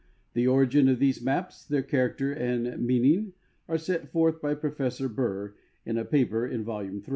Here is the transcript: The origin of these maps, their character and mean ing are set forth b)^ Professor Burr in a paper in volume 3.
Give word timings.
The 0.33 0.47
origin 0.47 0.87
of 0.89 0.97
these 0.97 1.21
maps, 1.21 1.63
their 1.63 1.83
character 1.83 2.31
and 2.33 2.83
mean 2.87 3.05
ing 3.05 3.33
are 3.67 3.77
set 3.77 4.09
forth 4.11 4.41
b)^ 4.41 4.59
Professor 4.59 5.07
Burr 5.07 5.53
in 5.85 5.99
a 5.99 6.05
paper 6.05 6.43
in 6.47 6.63
volume 6.63 7.03
3. 7.03 7.09